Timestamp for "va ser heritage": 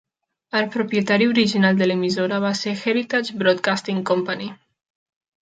2.47-3.37